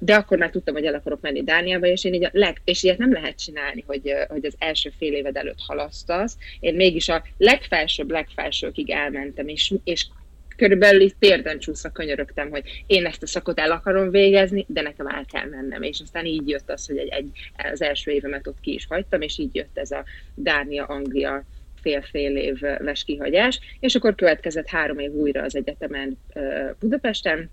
[0.00, 2.82] de akkor már tudtam, hogy el akarok menni Dániába, és én így a leg, és
[2.82, 6.36] ilyet nem lehet csinálni, hogy, hogy az első fél éved előtt halasztasz.
[6.60, 10.06] Én mégis a legfelsőbb, legfelsőkig elmentem, és, és
[10.56, 15.06] körülbelül itt térden csúszva könyörögtem, hogy én ezt a szakot el akarom végezni, de nekem
[15.06, 15.82] el kell mennem.
[15.82, 17.30] És aztán így jött az, hogy egy, egy,
[17.72, 20.04] az első évemet ott ki is hagytam, és így jött ez a
[20.34, 21.44] Dánia-Anglia
[21.82, 26.18] fél-fél év veskihagyás, és akkor következett három év újra az egyetemen
[26.78, 27.50] Budapesten.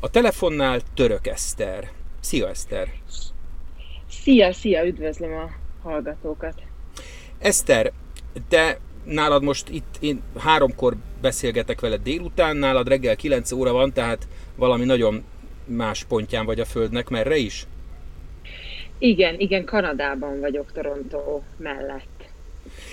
[0.00, 1.90] A telefonnál Török Eszter.
[2.20, 2.88] Szia Eszter!
[4.10, 5.50] Szia, szia, üdvözlöm a
[5.82, 6.62] hallgatókat!
[7.38, 7.92] Eszter,
[8.48, 14.28] te nálad most itt én háromkor beszélgetek veled délután, nálad reggel 9 óra van, tehát
[14.56, 15.24] valami nagyon
[15.64, 17.66] más pontján vagy a Földnek, merre is?
[18.98, 22.24] Igen, igen, Kanadában vagyok, Toronto mellett.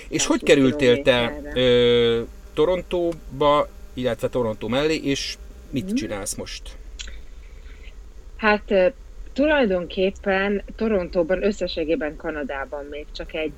[0.08, 2.22] És Tehát hogy kerültél te ö,
[2.54, 5.36] Torontóba, illetve Torontó mellé, és
[5.70, 5.94] mit hmm.
[5.94, 6.76] csinálsz most?
[8.36, 8.94] Hát
[9.32, 13.52] tulajdonképpen Torontóban, összességében Kanadában még csak egy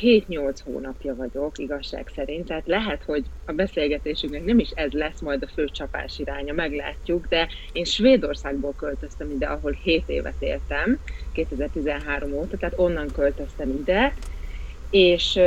[0.00, 5.42] 7-8 hónapja vagyok, igazság szerint, tehát lehet, hogy a beszélgetésünknek nem is ez lesz majd
[5.42, 10.98] a fő csapás iránya, meglátjuk, de én Svédországból költöztem ide, ahol 7 évet éltem,
[11.32, 14.14] 2013 óta, tehát onnan költöztem ide,
[14.90, 15.38] és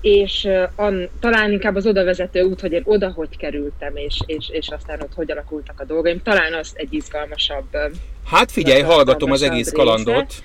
[0.00, 4.48] és an, talán inkább az oda vezető út, hogy én oda hogy kerültem, és, és,
[4.48, 7.76] és aztán ott hogy alakultak a dolgaim, talán az egy izgalmasabb.
[8.24, 10.14] Hát figyelj, hallgatom az egész kalandot.
[10.14, 10.42] Része.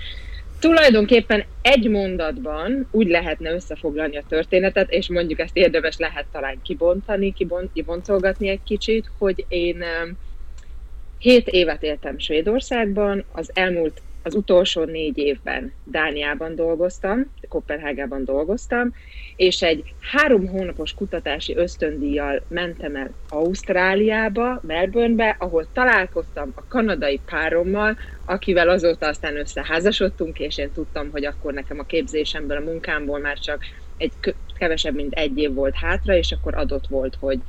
[0.59, 7.33] Tulajdonképpen egy mondatban úgy lehetne összefoglalni a történetet, és mondjuk ezt érdemes lehet talán kibontani,
[7.33, 9.83] kibont, kiboncolgatni egy kicsit, hogy én
[11.17, 18.93] hét évet éltem Svédországban, az elmúlt az utolsó négy évben Dániában dolgoztam, Kopenhágában dolgoztam,
[19.35, 27.97] és egy három hónapos kutatási ösztöndíjjal mentem el Ausztráliába, Melbournebe, ahol találkoztam a kanadai párommal,
[28.25, 33.39] akivel azóta aztán összeházasodtunk, és én tudtam, hogy akkor nekem a képzésemből, a munkámból már
[33.39, 33.64] csak
[33.97, 34.11] egy
[34.58, 37.39] kevesebb, mint egy év volt hátra, és akkor adott volt, hogy,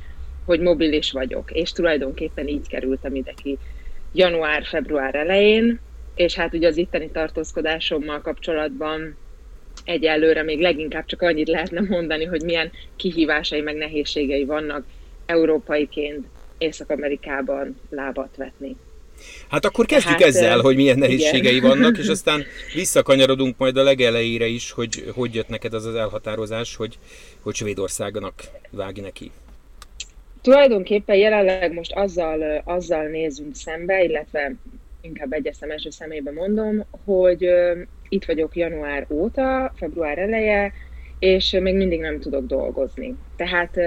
[0.45, 1.51] hogy mobilis vagyok.
[1.51, 3.57] És tulajdonképpen így kerültem ide ki
[4.13, 5.79] január-február elején,
[6.17, 9.17] és hát ugye az itteni tartózkodásommal kapcsolatban
[9.83, 14.85] egyelőre még leginkább csak annyit lehetne mondani, hogy milyen kihívásai meg nehézségei vannak
[15.25, 16.25] európaiként
[16.57, 18.75] Észak-Amerikában lábat vetni.
[19.49, 21.69] Hát akkor kezdjük hát, ezzel, hogy milyen nehézségei igen.
[21.69, 26.75] vannak, és aztán visszakanyarodunk majd a legelejére is, hogy hogy jött neked az az elhatározás,
[26.75, 26.97] hogy,
[27.41, 28.33] hogy Svédországnak
[28.69, 29.31] vágj neki.
[30.41, 34.55] Tulajdonképpen jelenleg most azzal, azzal nézünk szembe, illetve
[35.07, 37.49] inkább egyeztem első személyben mondom, hogy
[38.09, 40.73] itt vagyok január óta, február eleje,
[41.19, 43.15] és még mindig nem tudok dolgozni.
[43.35, 43.79] Tehát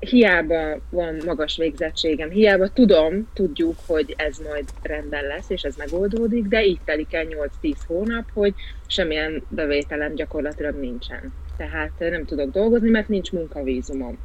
[0.00, 6.44] hiába van magas végzettségem, hiába tudom, tudjuk, hogy ez majd rendben lesz, és ez megoldódik,
[6.44, 7.26] de így telik el
[7.62, 8.54] 8-10 hónap, hogy
[8.86, 11.32] semmilyen bevételem gyakorlatilag nincsen.
[11.56, 14.18] Tehát nem tudok dolgozni, mert nincs munkavízumom.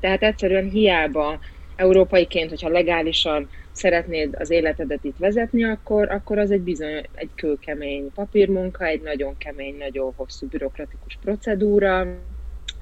[0.00, 1.38] Tehát egyszerűen hiába
[1.82, 8.12] európaiként, hogyha legálisan szeretnéd az életedet itt vezetni, akkor, akkor az egy bizony egy kőkemény
[8.14, 12.06] papírmunka, egy nagyon kemény, nagyon hosszú bürokratikus procedúra,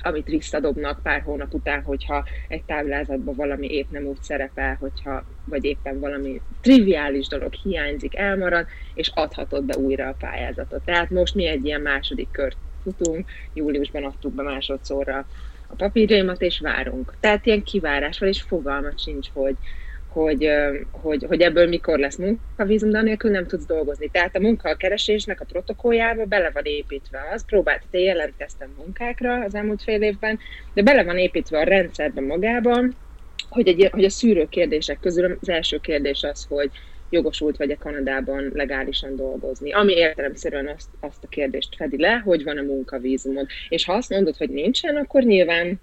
[0.03, 5.65] amit visszadobnak pár hónap után, hogyha egy táblázatban valami épp nem úgy szerepel, hogyha, vagy
[5.65, 10.85] éppen valami triviális dolog hiányzik, elmarad, és adhatod be újra a pályázatot.
[10.85, 15.27] Tehát most mi egy ilyen második kört futunk, júliusban adtuk be másodszorra
[15.71, 17.15] a papírjaimat, és várunk.
[17.21, 19.57] Tehát ilyen kivárás van, és fogalmat sincs, hogy,
[20.09, 20.51] hogy,
[20.91, 24.09] hogy, hogy ebből mikor lesz munkavízum, de anélkül nem tudsz dolgozni.
[24.09, 29.83] Tehát a munkakeresésnek a protokolljába bele van építve az, próbált, te jelentkeztem munkákra az elmúlt
[29.83, 30.39] fél évben,
[30.75, 32.97] de bele van építve a rendszerben magában,
[33.49, 36.71] hogy, egy, hogy a szűrő kérdések közül az első kérdés az, hogy
[37.11, 39.73] jogosult vagy-e Kanadában legálisan dolgozni.
[39.73, 43.47] Ami értelemszerűen azt, azt a kérdést fedi le, hogy van a munkavízumod.
[43.69, 45.81] És ha azt mondod, hogy nincsen, akkor nyilván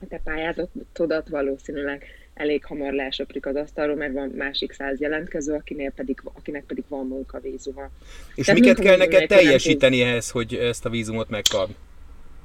[0.00, 5.90] a te pályázatodat valószínűleg elég hamar leesöprik az asztalról, mert van másik száz jelentkező, akinél
[5.90, 7.90] pedig, akinek pedig van munkavízuma.
[8.34, 11.68] És Tehát miket kell neked teljesíteni ehhez, hogy ezt a vízumot megkap?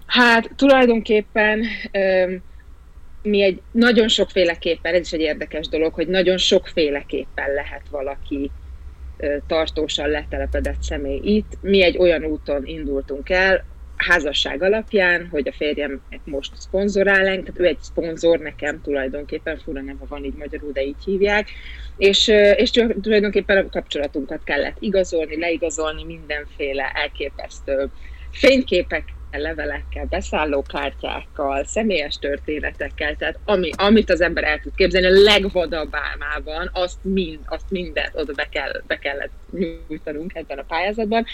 [0.05, 1.65] Hát tulajdonképpen
[3.21, 8.51] mi egy nagyon sokféleképpen, ez is egy érdekes dolog, hogy nagyon sokféleképpen lehet valaki
[9.47, 11.57] tartósan letelepedett személy itt.
[11.61, 13.65] Mi egy olyan úton indultunk el,
[13.99, 20.05] házasság alapján, hogy a férjem most szponzorál tehát ő egy szponzor nekem tulajdonképpen, fura neve
[20.07, 21.49] van így magyarul, de így hívják,
[21.97, 27.89] és, és tulajdonképpen a kapcsolatunkat kellett igazolni, leigazolni, mindenféle elképesztő
[28.31, 29.03] fényképek
[29.37, 36.69] levelekkel, beszállókártyákkal, személyes történetekkel, tehát ami, amit az ember el tud képzelni, a legvadabb álmában,
[36.73, 41.25] azt, mind, azt mindent oda be, kell, be kellett nyújtanunk ebben a pályázatban.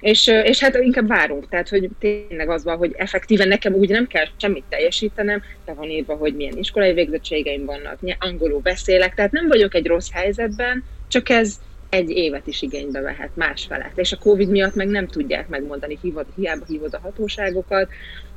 [0.00, 4.06] És, és hát inkább várunk, tehát hogy tényleg az van, hogy effektíven nekem úgy nem
[4.06, 9.48] kell semmit teljesítenem, de van írva, hogy milyen iskolai végzettségeim vannak, angolul beszélek, tehát nem
[9.48, 11.60] vagyok egy rossz helyzetben, csak ez
[11.94, 13.98] egy évet is igénybe vehet, másfelet.
[13.98, 17.88] És a Covid miatt meg nem tudják megmondani, hívod, hiába hívod a hatóságokat,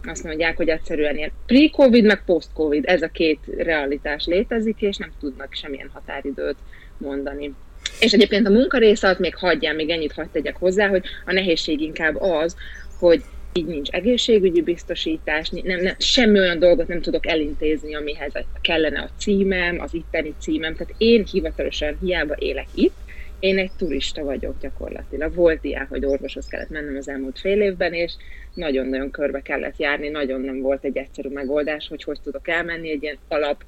[0.03, 5.11] azt mondják, hogy egyszerűen ilyen pre-Covid, meg post-Covid, ez a két realitás létezik, és nem
[5.19, 6.57] tudnak semmilyen határidőt
[6.97, 7.53] mondani.
[7.99, 11.81] És egyébként a munkarész alatt még hagyjál, még ennyit hagyd tegyek hozzá, hogy a nehézség
[11.81, 12.55] inkább az,
[12.99, 13.23] hogy
[13.53, 18.31] így nincs egészségügyi biztosítás, nem, nem, semmi olyan dolgot nem tudok elintézni, amihez
[18.61, 20.75] kellene a címem, az itteni címem.
[20.75, 22.95] Tehát én hivatalosan hiába élek itt,
[23.39, 25.33] én egy turista vagyok gyakorlatilag.
[25.33, 28.13] Volt ilyen, hogy orvoshoz kellett mennem az elmúlt fél évben, és
[28.53, 33.03] nagyon-nagyon körbe kellett járni, nagyon nem volt egy egyszerű megoldás, hogy hogy tudok elmenni egy
[33.03, 33.63] ilyen alap,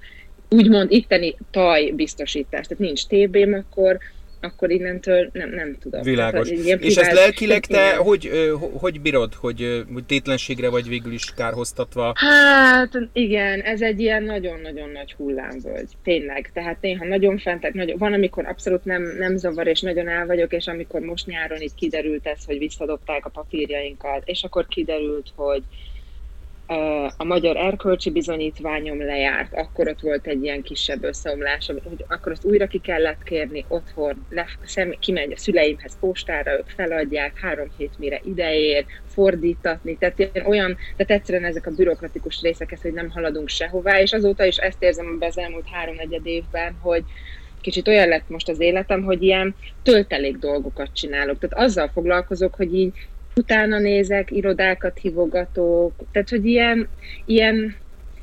[0.50, 2.68] úgymond itteni taj biztosítás.
[2.68, 3.98] Tehát nincs TB-m, akkor
[4.42, 6.02] akkor innentől nem, nem tudom.
[6.02, 6.50] Világos.
[6.50, 8.32] Tehát, és ezt lelkileg te hogy,
[8.74, 12.14] hogy bírod, hogy, hogy tétlenségre vagy végül is kárhoztatva?
[12.16, 15.90] Hát igen, ez egy ilyen nagyon-nagyon nagy hullámvölgy.
[16.04, 16.52] Tényleg.
[16.54, 20.54] Tehát néha nagyon fent, nagyon, van, amikor abszolút nem, nem zavar, és nagyon el vagyok,
[20.54, 25.64] és amikor most nyáron itt kiderült ez, hogy visszadobták a papírjainkat, és akkor kiderült, hogy
[27.18, 32.46] a magyar erkölcsi bizonyítványom lejárt, akkor ott volt egy ilyen kisebb összeomlás, hogy akkor azt
[32.46, 38.00] újra ki kellett kérni otthon, le, szem, kimegy a szüleimhez postára, ők feladják, három hét
[38.00, 43.10] mire ideér, fordítatni, tehát ilyen olyan, tehát egyszerűen ezek a bürokratikus részek, ez, hogy nem
[43.10, 47.04] haladunk sehová, és azóta is ezt érzem az elmúlt három-negyed évben, hogy,
[47.62, 51.40] kicsit olyan lett most az életem, hogy ilyen töltelék dolgokat csinálok.
[51.40, 52.94] Tehát azzal foglalkozok, hogy így
[53.36, 56.90] utána nézek, irodákat hívogatok, tehát hogy ilyen,
[57.26, 57.76] ilyen,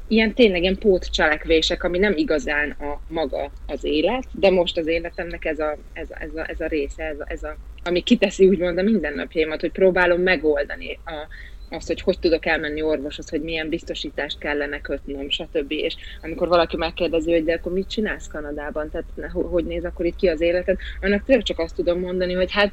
[0.08, 5.44] ilyen tényleg ilyen pótcselekvések, ami nem igazán a maga az élet, de most az életemnek
[5.44, 8.46] ez a, ez a, ez a, ez a része, ez a, ez a, ami kiteszi
[8.46, 11.26] úgymond a mindennapjaimat, hogy próbálom megoldani a,
[11.70, 15.72] azt, hogy hogy tudok elmenni orvoshoz, hogy milyen biztosítást kellene kötnöm, stb.
[15.72, 20.16] És amikor valaki megkérdezi, hogy de akkor mit csinálsz Kanadában, tehát hogy néz akkor itt
[20.16, 22.72] ki az életed, annak tényleg csak azt tudom mondani, hogy hát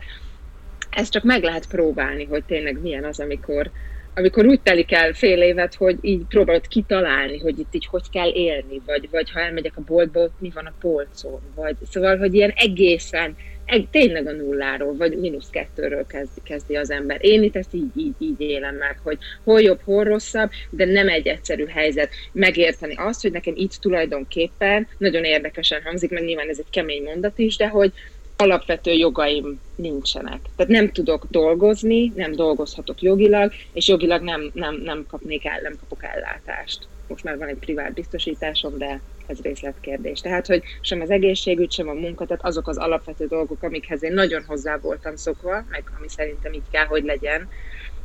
[0.95, 3.71] ezt csak meg lehet próbálni, hogy tényleg milyen az, amikor,
[4.15, 8.31] amikor úgy telik el fél évet, hogy így próbálod kitalálni, hogy itt így hogy kell
[8.33, 12.33] élni, vagy, vagy ha elmegyek a boltba, ott mi van a polcon, vagy szóval, hogy
[12.33, 13.35] ilyen egészen,
[13.65, 17.17] egy, tényleg a nulláról, vagy mínusz kettőről kezdi, kezdi az ember.
[17.21, 21.09] Én itt ezt így, így, így élem meg, hogy hol jobb, hol rosszabb, de nem
[21.09, 26.59] egy egyszerű helyzet megérteni azt, hogy nekem itt tulajdonképpen nagyon érdekesen hangzik, meg nyilván ez
[26.59, 27.91] egy kemény mondat is, de hogy,
[28.38, 30.39] alapvető jogaim nincsenek.
[30.56, 35.75] Tehát nem tudok dolgozni, nem dolgozhatok jogilag, és jogilag nem, nem, nem kapnék el, nem
[35.80, 36.88] kapok ellátást.
[37.07, 40.19] Most már van egy privát biztosításom, de ez részletkérdés.
[40.19, 44.13] Tehát, hogy sem az egészségügy, sem a munka, tehát azok az alapvető dolgok, amikhez én
[44.13, 47.50] nagyon hozzá voltam szokva, meg ami szerintem így kell, hogy legyen,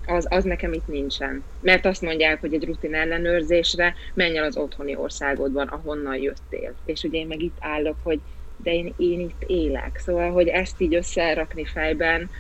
[0.07, 1.45] az, az nekem itt nincsen.
[1.61, 6.75] Mert azt mondják, hogy egy rutin ellenőrzésre menj el az otthoni országodban, ahonnan jöttél.
[6.85, 8.21] És ugye én meg itt állok, hogy
[8.63, 10.01] de én, én itt élek.
[10.05, 12.31] Szóval, hogy ezt így összerakni fejben,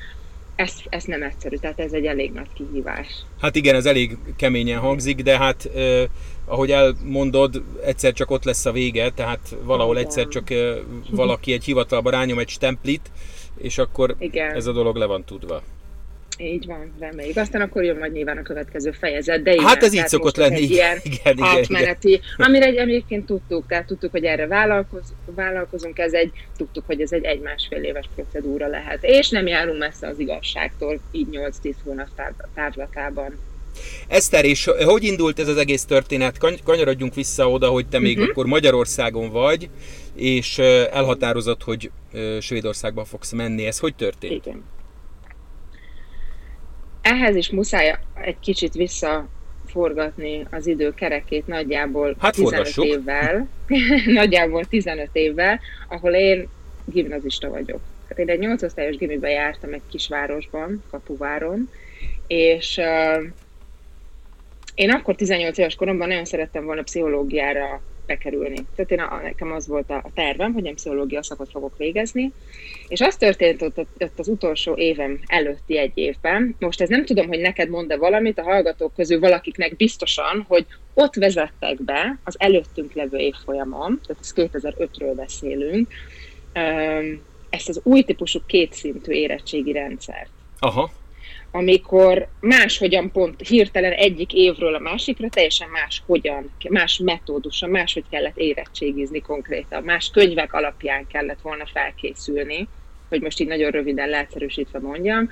[0.59, 3.07] ez, ez nem egyszerű, tehát ez egy elég nagy kihívás.
[3.41, 6.05] Hát igen, ez elég keményen hangzik, de hát eh,
[6.45, 10.07] ahogy elmondod, egyszer csak ott lesz a vége, tehát valahol igen.
[10.07, 10.77] egyszer csak eh,
[11.11, 13.11] valaki egy hivatalba rányom egy stemplit,
[13.59, 14.55] és akkor igen.
[14.55, 15.63] ez a dolog le van tudva.
[16.41, 17.37] Így van, reméljük.
[17.37, 19.43] Aztán akkor jön majd nyilván a következő fejezet.
[19.43, 20.55] De igen, hát ez így szokott lenni.
[20.55, 22.47] Egy ilyen igen, átmeneti, igen, igen.
[22.47, 27.25] amire egyébként tudtuk, tehát tudtuk, hogy erre vállalkoz, vállalkozunk, ez egy, tudtuk, hogy ez egy
[27.25, 28.99] egy-másfél éves procedúra lehet.
[29.01, 31.27] És nem járunk messze az igazságtól, így
[31.63, 32.09] 8-10 hónap
[32.55, 33.39] távlatában.
[34.09, 36.39] Eszter, és hogy indult ez az egész történet?
[36.65, 38.31] Kanyarodjunk vissza oda, hogy te még uh-huh.
[38.31, 39.71] akkor Magyarországon vagy,
[40.15, 41.91] és elhatározott, hogy
[42.41, 43.67] Svédországba fogsz menni.
[43.67, 44.47] Ez hogy történt?
[44.47, 44.63] Igen
[47.09, 52.85] ehhez is muszáj egy kicsit visszaforgatni az idő kerekét nagyjából hát 15 forgassuk.
[52.85, 53.49] évvel,
[54.21, 56.49] nagyjából 15 évvel, ahol én
[56.85, 57.81] gimnazista vagyok.
[58.09, 61.71] Hát én egy 8 osztályos gimibe jártam egy kisvárosban, Kapuváron,
[62.27, 63.25] és uh,
[64.75, 68.57] én akkor 18 éves koromban nagyon szerettem volna pszichológiára bekerülni.
[68.75, 72.33] Tehát én a, nekem az volt a, tervem, hogy én pszichológia szakot fogok végezni,
[72.89, 77.29] és az történt ott, ott az utolsó évem előtti egy évben, most ez nem tudom,
[77.29, 82.93] hogy neked mond-e valamit, a hallgatók közül valakiknek biztosan, hogy ott vezettek be az előttünk
[82.93, 85.89] levő évfolyamon, tehát ez 2005-ről beszélünk,
[87.51, 90.31] ezt az új típusú kétszintű érettségi rendszert.
[90.59, 90.91] Aha
[91.51, 98.37] amikor máshogyan pont hirtelen egyik évről a másikra teljesen más hogyan, más metódusan, máshogy kellett
[98.37, 102.69] érettségizni konkrétan, más könyvek alapján kellett volna felkészülni,
[103.09, 105.29] hogy most így nagyon röviden leegyszerűsítve mondjam.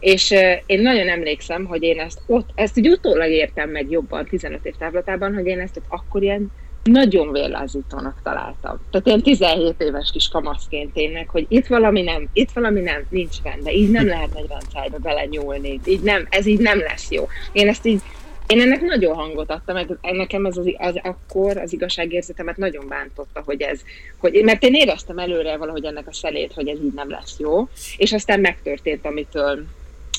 [0.00, 0.30] És
[0.66, 4.74] én nagyon emlékszem, hogy én ezt ott, ezt így utólag értem meg jobban 15 év
[4.78, 6.50] távlatában, hogy én ezt ott akkor ilyen
[6.86, 8.80] nagyon vérlázítónak találtam.
[8.90, 13.42] Tehát ilyen 17 éves kis kamaszként tényleg, hogy itt valami nem, itt valami nem, nincs
[13.42, 17.28] benne, így nem lehet egy rendszerbe belenyúlni, így nem, ez így nem lesz jó.
[17.52, 18.00] Én ezt így,
[18.46, 23.42] én ennek nagyon hangot adtam, meg nekem ez az, az akkor az igazságérzetemet nagyon bántotta,
[23.44, 23.80] hogy ez,
[24.18, 27.68] hogy, mert én éreztem előre valahogy ennek a szelét, hogy ez így nem lesz jó,
[27.96, 29.64] és aztán megtörtént, amitől,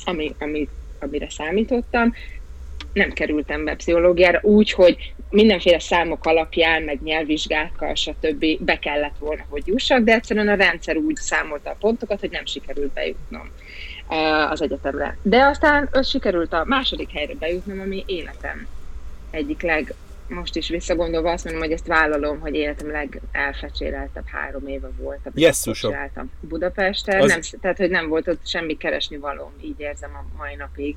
[0.06, 0.68] ami, ami,
[1.00, 2.14] amire számítottam,
[2.98, 8.46] nem kerültem be pszichológiára úgy, hogy mindenféle számok alapján, meg nyelvvizsgákkal, stb.
[8.60, 12.46] be kellett volna, hogy jussak, de egyszerűen a rendszer úgy számolta a pontokat, hogy nem
[12.46, 13.52] sikerült bejutnom
[14.50, 15.18] az egyetemre.
[15.22, 18.68] De aztán az sikerült a második helyre bejutnom, ami életem
[19.32, 19.94] egyik leg,
[20.30, 25.64] most is visszagondolva azt mondom, hogy ezt vállalom, hogy életem legelfecséreltebb három éve volt, yes,
[26.40, 27.22] Budapesten.
[27.22, 27.30] Az...
[27.30, 30.96] Nem, tehát, hogy nem volt ott semmi keresni valóm, így érzem a mai napig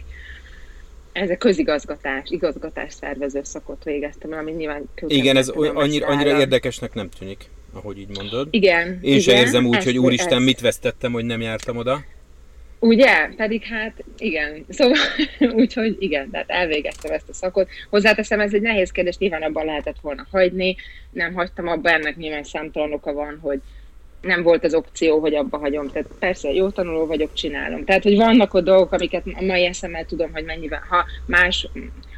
[1.12, 7.08] ez a közigazgatás, igazgatás szervező szakot végeztem ami nyilván Igen, ez annyira, annyira érdekesnek nem
[7.18, 8.48] tűnik, ahogy így mondod.
[8.50, 8.88] Igen.
[8.88, 10.44] Én igen, sem érzem úgy, hogy úristen, ez.
[10.44, 12.04] mit vesztettem, hogy nem jártam oda.
[12.78, 13.28] Ugye?
[13.36, 14.64] Pedig hát igen.
[14.68, 14.98] Szóval
[15.60, 17.68] úgyhogy igen, tehát elvégeztem ezt a szakot.
[17.90, 20.76] Hozzáteszem, ez egy nehéz kérdés, nyilván abban lehetett volna hagyni.
[21.10, 23.60] Nem hagytam abba, ennek nyilván számtalan oka van, hogy
[24.20, 25.88] nem volt az opció, hogy abba hagyom.
[25.88, 27.84] Tehát persze, jó tanuló vagyok, csinálom.
[27.84, 31.68] Tehát, hogy vannak ott dolgok, amiket a mai eszemmel tudom, hogy mennyivel, ha, más,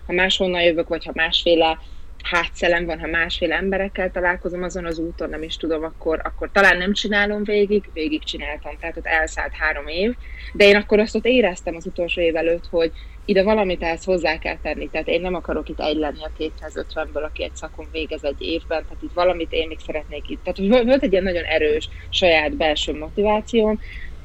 [0.07, 1.79] ha máshonnan jövök, vagy ha másféle
[2.23, 6.77] hátszelem van, ha másféle emberekkel találkozom azon az úton, nem is tudom, akkor, akkor talán
[6.77, 10.15] nem csinálom végig, végig csináltam, tehát ott elszállt három év,
[10.53, 12.93] de én akkor azt ott éreztem az utolsó év előtt, hogy
[13.25, 17.25] ide valamit ehhez hozzá kell tenni, tehát én nem akarok itt egy lenni a 250-ből,
[17.25, 20.43] aki egy szakon végez egy évben, tehát itt valamit én még szeretnék itt.
[20.43, 23.79] Tehát volt egy ilyen nagyon erős saját belső motivációm,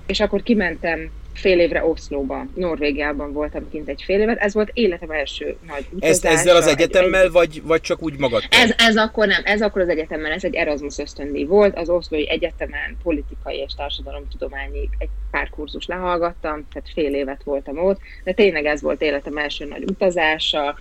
[0.05, 5.11] és akkor kimentem fél évre Oszlóba, Norvégiában voltam kint egy fél évet, ez volt életem
[5.11, 6.11] első nagy utazása.
[6.11, 8.43] Ezt ezzel az egyetemmel, egy, vagy, vagy csak úgy magad?
[8.49, 12.29] Ez, ez akkor nem, ez akkor az egyetemmel, ez egy Erasmus ösztöndíj volt, az Oszlói
[12.29, 18.65] Egyetemen politikai és társadalomtudományi egy pár kurzus lehallgattam, tehát fél évet voltam ott, de tényleg
[18.65, 20.79] ez volt életem első nagy utazása,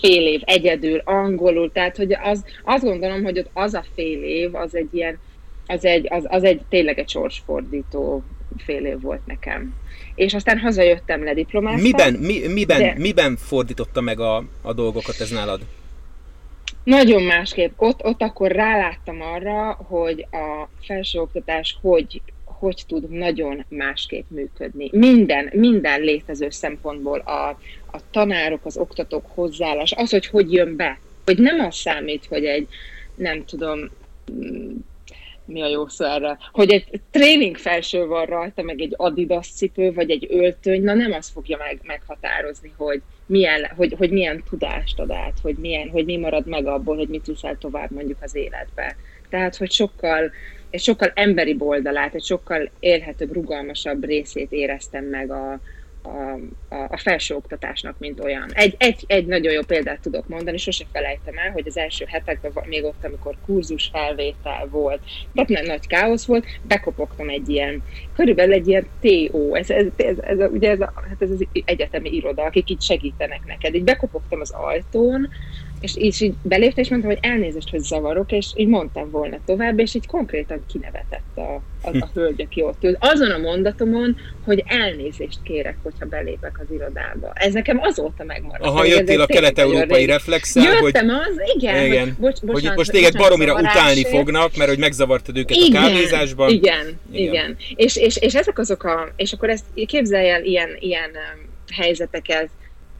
[0.00, 4.54] fél év egyedül, angolul, tehát hogy az, azt gondolom, hogy ott az a fél év,
[4.54, 5.18] az egy ilyen,
[5.66, 8.22] az egy, az, az egy tényleg egy sorsfordító
[8.56, 9.74] fél év volt nekem
[10.16, 11.82] és aztán hazajöttem lediplomáztam.
[11.82, 12.94] Miben, mi, miben, de...
[12.98, 15.60] miben fordította meg a, a dolgokat ez nálad?
[16.84, 17.72] Nagyon másképp.
[17.76, 24.88] Ott, ott akkor ráláttam arra, hogy a felsőoktatás hogy, hogy tud nagyon másképp működni.
[24.92, 27.48] Minden, minden létező szempontból a,
[27.92, 30.98] a tanárok, az oktatók hozzáállás, az, hogy hogy jön be.
[31.24, 32.68] Hogy nem az számít, hogy egy,
[33.14, 33.90] nem tudom,
[35.46, 39.92] mi a jó szó erre, hogy egy tréning felső van rajta, meg egy Adidas cipő,
[39.92, 44.98] vagy egy öltöny, na nem az fogja meg, meghatározni, hogy milyen, hogy, hogy milyen tudást
[44.98, 48.34] ad át, hogy, milyen, hogy mi marad meg abból, hogy mit viszel tovább mondjuk az
[48.34, 48.96] életbe.
[49.28, 50.30] Tehát, hogy sokkal,
[50.70, 55.60] egy sokkal emberi boldalát, egy sokkal élhetőbb, rugalmasabb részét éreztem meg a,
[56.06, 56.38] a,
[56.74, 58.50] a, a felsőoktatásnak, mint olyan.
[58.52, 62.52] Egy, egy, egy nagyon jó példát tudok mondani, sose felejtem el, hogy az első hetekben,
[62.66, 65.00] még ott, amikor kurzus felvétel volt,
[65.34, 67.82] tehát nem nagy káosz volt, bekopogtam egy ilyen,
[68.14, 72.10] körülbelül egy ilyen TO, ez, ez, ez, ez, ugye ez, a, hát ez az egyetemi
[72.10, 73.74] iroda, akik itt segítenek neked.
[73.74, 75.28] Így bekopogtam az ajtón,
[75.80, 79.78] és így, így belépte, és mondtam, hogy elnézést, hogy zavarok, és így mondtam volna tovább,
[79.78, 82.96] és így konkrétan kinevetett a, a, a hölgy, aki ott ült.
[83.00, 87.32] Azon a mondatomon, hogy elnézést kérek, hogyha belépek az irodába.
[87.34, 88.64] Ez nekem azóta megmaradt.
[88.64, 91.16] Aha, jöttél a kelet-európai reflexel, Jöttem hogy...
[91.16, 91.84] az, igen.
[91.84, 92.04] igen.
[92.04, 95.86] Hogy, bocs, bocsánat, hogy most téged baromira utálni fognak, mert hogy megzavartad őket igen, a
[95.86, 96.50] kávézásban.
[96.50, 97.32] Igen, igen.
[97.32, 97.56] igen.
[97.74, 101.10] És, és, és ezek azok a, és akkor ezt képzelj el ilyen, ilyen
[101.72, 102.48] helyzeteket,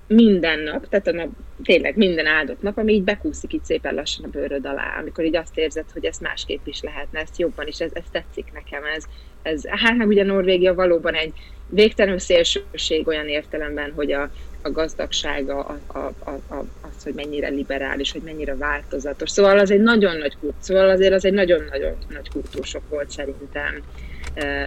[0.06, 1.28] minden nap, tehát a nap,
[1.62, 5.36] tényleg minden áldott nap, ami így bekúszik itt szépen lassan a bőröd alá, amikor így
[5.36, 9.04] azt érzed, hogy ezt másképp is lehetne, ezt jobban is, ez, ez tetszik nekem, ez,
[9.42, 11.32] ez, hát meg ugye Norvégia valóban egy
[11.68, 14.30] végtelenül szélsőség olyan értelemben, hogy a,
[14.66, 19.30] a gazdagsága, a, a, a, a, az, hogy mennyire liberális, hogy mennyire változatos.
[19.30, 23.82] Szóval az egy nagyon nagy kult, szóval azért az egy nagyon-nagyon nagy kultúrsok volt szerintem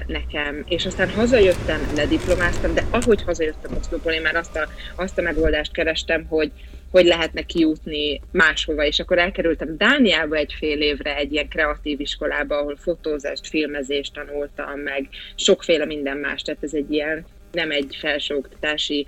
[0.08, 5.22] nekem, és aztán hazajöttem, lediplomáztam, de ahogy hazajöttem Oszlóból, én már azt a, azt a
[5.22, 6.52] megoldást kerestem, hogy
[6.92, 12.58] hogy lehetne kijutni máshova, és akkor elkerültem Dániába egy fél évre egy ilyen kreatív iskolába,
[12.58, 19.08] ahol fotózást, filmezést tanultam, meg sokféle minden más, tehát ez egy ilyen nem egy felsőoktatási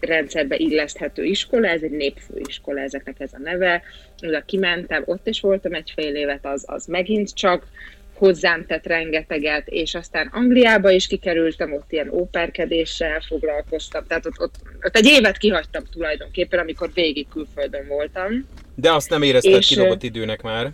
[0.00, 3.82] rendszerbe illeszthető iskola, ez egy népfőiskola, ezeknek ez a neve.
[4.22, 7.66] Oda kimentem, ott is voltam egy fél évet, az, az megint csak
[8.14, 14.54] hozzám tett rengeteget, és aztán Angliába is kikerültem, ott ilyen óperkedéssel foglalkoztam, tehát ott, ott,
[14.82, 18.48] ott egy évet kihagytam tulajdonképpen, amikor végig külföldön voltam.
[18.74, 20.72] De azt nem érezted és, kidobott időnek már?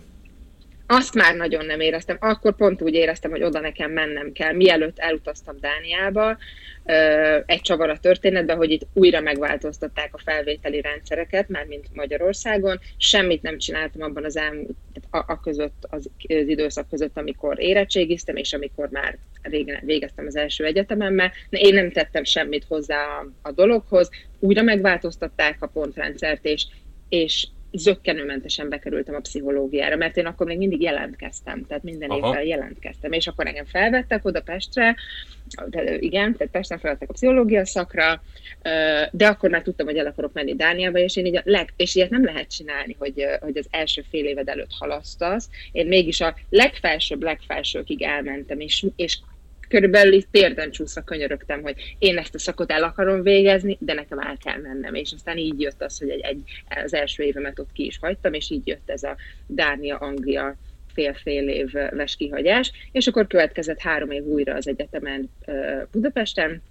[0.93, 2.17] Azt már nagyon nem éreztem.
[2.19, 4.53] Akkor pont úgy éreztem, hogy oda nekem mennem kell.
[4.53, 6.37] Mielőtt elutaztam Dániába,
[7.45, 12.79] egy csavar a történetben, hogy itt újra megváltoztatták a felvételi rendszereket, már mint Magyarországon.
[12.97, 14.69] Semmit nem csináltam abban az elmúlt,
[15.09, 20.35] a, a között, az, az időszak között, amikor érettségiztem, és amikor már régen végeztem az
[20.35, 21.31] első egyetememmel.
[21.49, 24.09] Én nem tettem semmit hozzá a, a dologhoz.
[24.39, 26.65] Újra megváltoztatták a pontrendszert, és,
[27.09, 32.29] és zöggenőmentesen bekerültem a pszichológiára, mert én akkor még mindig jelentkeztem, tehát minden Aha.
[32.29, 34.95] évvel jelentkeztem, és akkor engem felvettek oda Pestre,
[35.69, 38.21] de igen, tehát Pesten felvettek a pszichológia szakra,
[39.11, 41.95] de akkor már tudtam, hogy el akarok menni Dániába, és én így a leg, és
[41.95, 45.49] ilyet nem lehet csinálni, hogy, hogy az első fél éved előtt halasztasz.
[45.71, 49.19] Én mégis a legfelsőbb, legfelsőkig elmentem, és, és
[49.71, 54.19] körülbelül itt térden csúszva könyörögtem, hogy én ezt a szakot el akarom végezni, de nekem
[54.19, 54.93] el kell mennem.
[54.93, 56.43] És aztán így jött az, hogy egy, egy,
[56.83, 59.15] az első évemet ott ki is hagytam, és így jött ez a
[59.47, 60.55] Dánia-Anglia
[60.93, 65.29] fél-fél éves kihagyás, és akkor következett három év újra az egyetemen
[65.91, 66.61] Budapesten,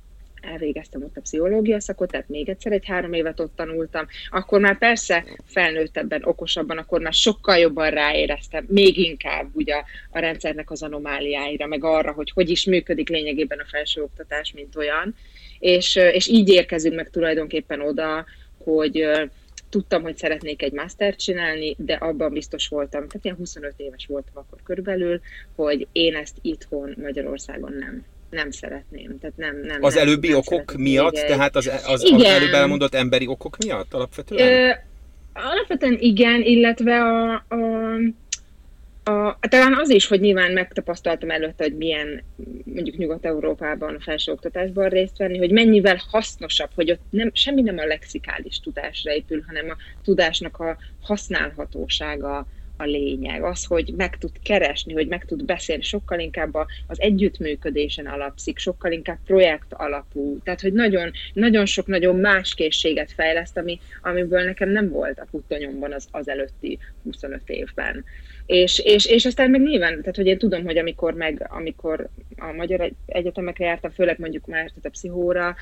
[0.43, 4.79] elvégeztem ott a pszichológia szakot, tehát még egyszer egy három évet ott tanultam, akkor már
[4.79, 9.75] persze felnőttebben, okosabban, akkor már sokkal jobban ráéreztem, még inkább ugye
[10.11, 15.15] a, rendszernek az anomáliáira, meg arra, hogy hogy is működik lényegében a felsőoktatás, mint olyan.
[15.59, 18.25] És, és így érkezünk meg tulajdonképpen oda,
[18.65, 19.09] hogy
[19.71, 24.33] tudtam, hogy szeretnék egy mastert csinálni, de abban biztos voltam, tehát ilyen 25 éves voltam
[24.35, 25.21] akkor körülbelül,
[25.55, 29.19] hogy én ezt itthon Magyarországon nem nem szeretném.
[29.19, 31.27] Tehát nem, nem, az nem, előbbi nem okok miatt, egy...
[31.27, 34.53] tehát az, az, az előbb elmondott emberi okok miatt alapvetően?
[34.53, 34.73] Ö,
[35.33, 37.57] alapvetően igen, illetve a, a,
[39.05, 42.23] a, talán az is, hogy nyilván megtapasztaltam előtte, hogy milyen
[42.65, 47.85] mondjuk Nyugat-Európában a felsőoktatásban részt venni, hogy mennyivel hasznosabb, hogy ott nem, semmi nem a
[47.85, 52.47] lexikális tudásra épül, hanem a tudásnak a használhatósága,
[52.81, 56.55] a lényeg, az, hogy meg tud keresni, hogy meg tud beszélni, sokkal inkább
[56.87, 63.13] az együttműködésen alapszik, sokkal inkább projekt alapú, tehát hogy nagyon, nagyon sok nagyon más készséget
[63.13, 68.05] fejleszt, ami, amiből nekem nem volt a futonyomban az, az előtti 25 évben.
[68.47, 72.53] És, és, és aztán meg nyilván, tehát hogy én tudom, hogy amikor meg, amikor a
[72.53, 75.57] magyar egyetemekre jártam, főleg mondjuk már tehát a pszichóra,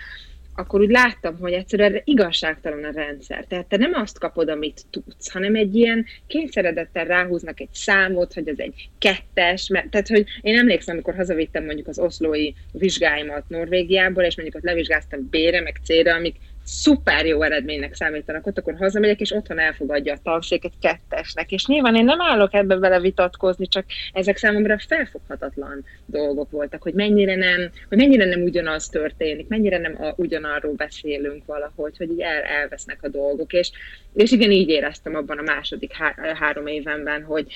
[0.58, 3.44] akkor úgy láttam, hogy egyszerűen igazságtalan a rendszer.
[3.44, 8.48] Tehát te nem azt kapod, amit tudsz, hanem egy ilyen kényszeredettel ráhúznak egy számot, hogy
[8.48, 14.24] az egy kettes, mert, tehát hogy én emlékszem, amikor hazavittem mondjuk az oszlói vizsgáimat Norvégiából,
[14.24, 16.36] és mondjuk ott levizsgáztam B-re, meg C-re, amik
[16.68, 21.52] szuper jó eredménynek számítanak ott, akkor hazamegyek, és otthon elfogadja a tanszék egy kettesnek.
[21.52, 26.94] És nyilván én nem állok ebbe vele vitatkozni, csak ezek számomra felfoghatatlan dolgok voltak, hogy
[26.94, 32.20] mennyire nem, hogy mennyire nem ugyanaz történik, mennyire nem a, ugyanarról beszélünk valahogy, hogy így
[32.20, 33.52] el, elvesznek a dolgok.
[33.52, 33.70] És,
[34.14, 37.46] és igen, így éreztem abban a második há, három évenben, hogy,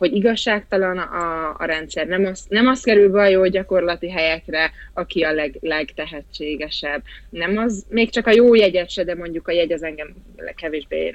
[0.00, 4.70] hogy igazságtalan a, a rendszer, nem az, nem az kerül be a jó gyakorlati helyekre,
[4.94, 7.02] aki a leg, legtehetségesebb.
[7.30, 11.14] Nem az, még csak a jó jegyet se, de mondjuk a jegy az engem legkevésbé,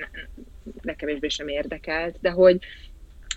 [0.82, 2.60] legkevésbé sem érdekelt, de hogy,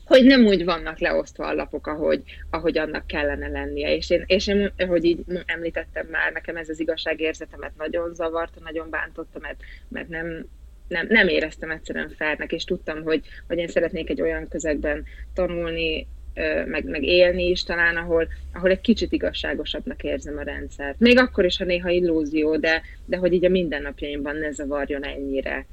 [0.05, 3.97] hogy nem úgy vannak leosztva a lapok, ahogy, ahogy annak kellene lennie.
[3.97, 8.91] És én, és én, hogy így említettem már, nekem ez az igazságérzetemet nagyon zavarta, nagyon
[8.91, 10.47] bántotta, mert, mert nem,
[10.89, 16.07] nem, nem éreztem egyszerűen felnek, és tudtam, hogy, hogy én szeretnék egy olyan közegben tanulni,
[16.67, 20.99] meg, meg élni is talán, ahol, ahol egy kicsit igazságosabbnak érzem a rendszert.
[20.99, 25.67] Még akkor is, ha néha illúzió, de, de hogy így a mindennapjaimban ne zavarjon ennyire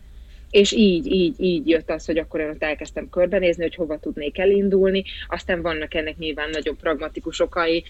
[0.50, 4.38] és így, így, így jött az, hogy akkor én ott elkezdtem körbenézni, hogy hova tudnék
[4.40, 7.84] elindulni, aztán vannak ennek nyilván nagyon pragmatikus okai,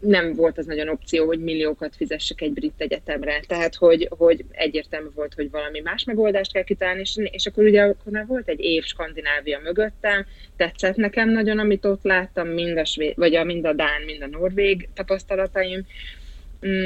[0.00, 5.08] nem volt az nagyon opció, hogy milliókat fizessek egy brit egyetemre, tehát hogy, hogy egyértelmű
[5.14, 8.60] volt, hogy valami más megoldást kell kitalálni, és, és akkor ugye akkor már volt egy
[8.60, 13.64] év Skandinávia mögöttem, tetszett nekem nagyon, amit ott láttam, mind a, svéd, vagy a, mind
[13.64, 15.86] a Dán, mind a Norvég tapasztalataim,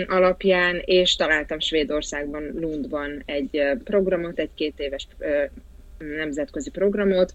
[0.07, 5.07] alapján, és találtam Svédországban, Lundban egy programot, egy két éves
[5.99, 7.35] nemzetközi programot,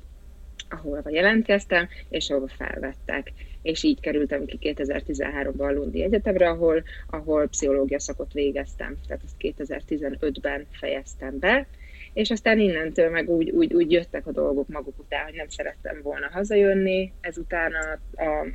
[0.69, 3.33] ahol jelentkeztem, és ahol felvettek.
[3.61, 8.97] És így kerültem ki 2013-ban a Lundi Egyetemre, ahol, ahol pszichológia szakot végeztem.
[9.07, 11.67] Tehát ezt 2015-ben fejeztem be,
[12.17, 16.01] és aztán innentől meg úgy, úgy, úgy jöttek a dolgok maguk után, hogy nem szerettem
[16.01, 18.45] volna hazajönni, ezután a, a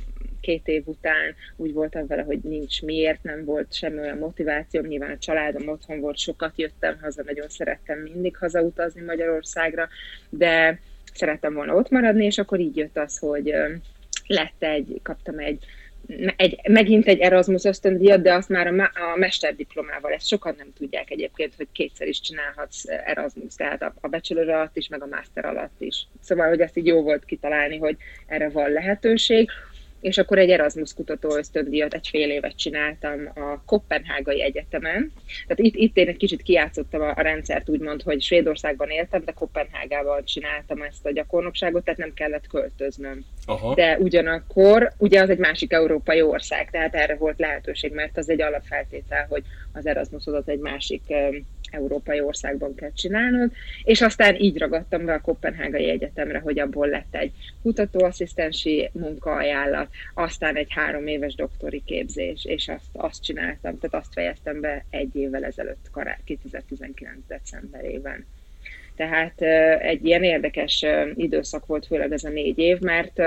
[0.41, 5.11] két év után úgy voltam vele, hogy nincs miért, nem volt semmi olyan motivációm, nyilván
[5.11, 9.87] a családom otthon volt, sokat jöttem haza, nagyon szerettem mindig hazautazni Magyarországra,
[10.29, 10.79] de
[11.13, 13.53] szerettem volna ott maradni, és akkor így jött az, hogy
[14.27, 15.65] lett egy, kaptam egy
[16.35, 21.09] egy, megint egy Erasmus ösztöndíjat, de azt már a, a mesterdiplomával, ezt sokan nem tudják
[21.11, 25.45] egyébként, hogy kétszer is csinálhatsz Erasmus, tehát a, a bachelor alatt is, meg a master
[25.45, 26.07] alatt is.
[26.21, 29.49] Szóval, hogy ezt így jó volt kitalálni, hogy erre van lehetőség
[30.03, 35.11] és akkor egy Erasmus kutató ösztöndíjat egy fél évet csináltam a Kopenhágai Egyetemen.
[35.47, 39.31] Tehát itt, itt én egy kicsit kiátszottam a, a rendszert, úgymond, hogy Svédországban éltem, de
[39.31, 43.25] Kopenhágában csináltam ezt a gyakornokságot, tehát nem kellett költöznöm.
[43.45, 43.73] Aha.
[43.73, 48.41] De ugyanakkor, ugye az egy másik európai ország, tehát erre volt lehetőség, mert az egy
[48.41, 51.01] alapfeltétel, hogy az Erasmusodat egy másik
[51.73, 53.51] európai országban kell csinálnod,
[53.83, 57.31] és aztán így ragadtam be a Kopenhágai Egyetemre, hogy abból lett egy
[57.61, 64.61] kutatóasszisztensi munkaajánlat, aztán egy három éves doktori képzés, és azt, azt csináltam, tehát azt fejeztem
[64.61, 65.89] be egy évvel ezelőtt,
[66.25, 67.17] 2019.
[67.27, 68.25] decemberében.
[68.95, 69.41] Tehát
[69.81, 73.21] egy ilyen érdekes időszak volt, főleg ez a négy év, mert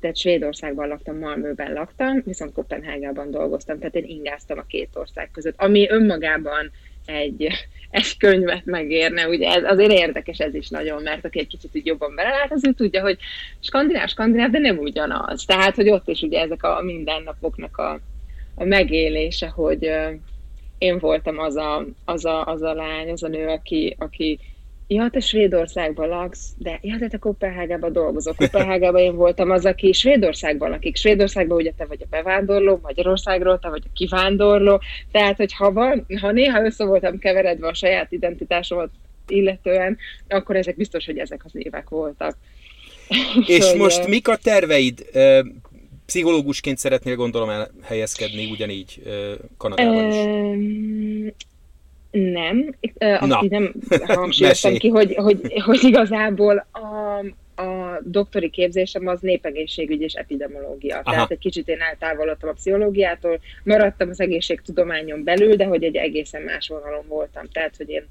[0.00, 5.54] tehát Svédországban laktam, Malmöben laktam, viszont Kopenhágában dolgoztam, tehát én ingáztam a két ország között,
[5.56, 6.70] ami önmagában
[7.06, 7.48] egy,
[7.90, 11.86] egy könyvet megérne, ugye ez azért érdekes ez is nagyon, mert aki egy kicsit úgy
[11.86, 13.18] jobban belelát, az ő tudja, hogy
[13.60, 15.44] skandináv, skandináv, de nem ugyanaz.
[15.44, 18.00] Tehát, hogy ott is ugye ezek a mindennapoknak a,
[18.54, 19.90] a megélése, hogy
[20.78, 24.38] én voltam az a, az, a, az a lány, az a nő, aki, aki
[24.86, 28.34] Ja, te Svédországban laksz, de ja, te, te Kopenhágában dolgozol.
[28.34, 30.96] Kopenhágában én voltam az, aki Svédországban lakik.
[30.96, 34.80] Svédországban ugye te vagy a bevándorló, Magyarországról te vagy a kivándorló.
[35.10, 38.90] Tehát, hogy ha, van, ha néha össze voltam keveredve a saját identitásomat
[39.28, 42.36] illetően, akkor ezek biztos, hogy ezek az évek voltak.
[43.46, 45.06] És hogy, most mik a terveid?
[46.06, 49.02] Pszichológusként szeretnél gondolom elhelyezkedni ugyanígy
[49.56, 51.34] Kanadában is.
[52.14, 53.42] Nem, azt Na.
[53.48, 53.74] nem
[54.06, 57.18] hangsúlyoztam ki, hogy, hogy, hogy igazából a,
[57.62, 60.94] a doktori képzésem az népegészségügy és epidemiológia.
[60.94, 61.10] Aha.
[61.10, 66.42] Tehát egy kicsit én eltávolodtam a pszichológiától, maradtam az egészségtudományon belül, de hogy egy egészen
[66.42, 67.44] más vonalon voltam.
[67.52, 68.06] Tehát, hogy én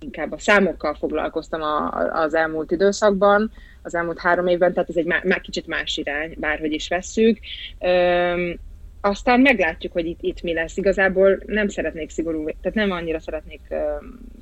[0.00, 1.88] inkább a számokkal foglalkoztam a,
[2.22, 3.50] az elmúlt időszakban,
[3.82, 7.38] az elmúlt három évben, tehát ez egy má, má, kicsit más irány, bárhogy is vesszük.
[7.80, 8.58] Üm,
[9.04, 10.76] aztán meglátjuk, hogy itt, itt mi lesz.
[10.76, 13.60] Igazából nem szeretnék szigorú, tehát nem annyira szeretnék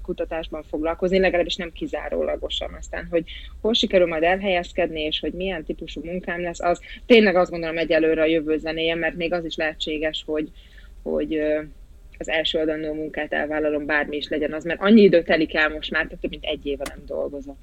[0.02, 2.74] kutatásban foglalkozni, legalábbis nem kizárólagosan.
[2.78, 3.24] Aztán, hogy
[3.60, 8.22] hol sikerül majd elhelyezkedni, és hogy milyen típusú munkám lesz, az tényleg azt gondolom egyelőre
[8.22, 10.48] a jövő zenéje, mert még az is lehetséges, hogy,
[11.02, 11.40] hogy
[12.18, 15.90] az első adandó munkát elvállalom, bármi is legyen az, mert annyi idő telik el most
[15.90, 17.56] már, tehát több mint egy éve nem dolgozom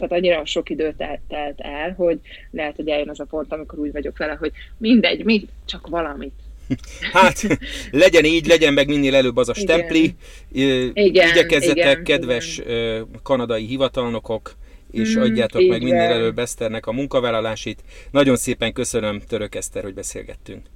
[0.00, 2.18] tehát annyira sok idő telt, telt el, hogy
[2.50, 6.32] lehet, hogy eljön az a pont, amikor úgy vagyok vele, hogy mindegy, mi, csak valamit.
[7.12, 7.46] Hát,
[7.90, 10.14] legyen így, legyen meg minél előbb az a stempli.
[10.52, 10.90] Igen.
[10.94, 13.08] Igyekezzetek, igen, kedves igen.
[13.22, 14.54] kanadai hivatalnokok,
[14.90, 17.82] és mm, adjátok meg minél előbb Eszternek a munkavállalásét.
[18.10, 20.66] Nagyon szépen köszönöm, Török Eszter, hogy beszélgettünk.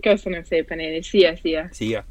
[0.00, 1.06] Köszönöm szépen én is.
[1.06, 1.68] Szia, szia!
[1.70, 2.04] Szia!